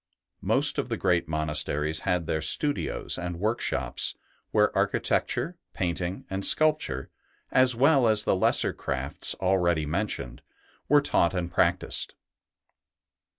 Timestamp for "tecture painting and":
4.99-6.43